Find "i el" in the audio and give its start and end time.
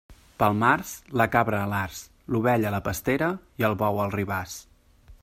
3.63-3.79